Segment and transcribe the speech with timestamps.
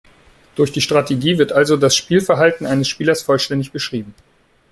[0.55, 4.15] Durch die Strategie wird also das Spielverhalten eines Spielers vollständig beschrieben.